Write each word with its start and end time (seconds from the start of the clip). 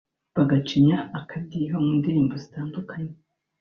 bagacinya 0.35 0.97
akadiho 1.19 1.75
mu 1.85 1.91
ndirimbo 1.99 2.33
zitandukanye 2.43 3.13